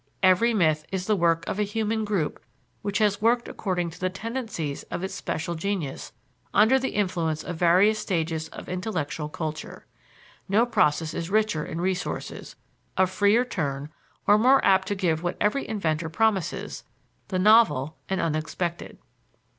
Every 0.23 0.51
myth 0.51 0.83
is 0.91 1.05
the 1.05 1.15
work 1.15 1.47
of 1.47 1.59
a 1.59 1.63
human 1.63 2.05
group 2.05 2.43
which 2.81 2.97
has 2.97 3.21
worked 3.21 3.47
according 3.47 3.91
to 3.91 3.99
the 3.99 4.09
tendencies 4.09 4.81
of 4.89 5.03
its 5.03 5.13
special 5.13 5.53
genius 5.53 6.11
under 6.55 6.79
the 6.79 6.95
influence 6.95 7.43
of 7.43 7.57
various 7.57 7.99
stages 7.99 8.47
of 8.47 8.67
intellectual 8.67 9.29
culture. 9.29 9.85
No 10.49 10.65
process 10.65 11.13
is 11.13 11.29
richer 11.29 11.63
in 11.63 11.79
resources, 11.79 12.55
of 12.97 13.11
freer 13.11 13.45
turn, 13.45 13.89
or 14.25 14.39
more 14.39 14.65
apt 14.65 14.87
to 14.87 14.95
give 14.95 15.21
what 15.21 15.37
every 15.39 15.67
inventor 15.67 16.09
promises 16.09 16.83
the 17.27 17.37
novel 17.37 17.95
and 18.09 18.19
unexpected. 18.19 18.97